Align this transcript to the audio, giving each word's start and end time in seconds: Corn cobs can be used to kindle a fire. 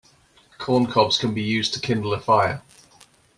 Corn 0.57 0.87
cobs 0.87 1.19
can 1.19 1.31
be 1.31 1.43
used 1.43 1.75
to 1.75 1.79
kindle 1.79 2.11
a 2.15 2.19
fire. 2.19 2.63